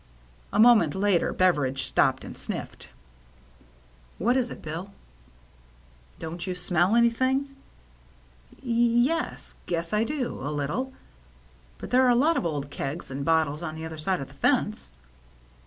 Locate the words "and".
2.23-2.33, 13.11-13.23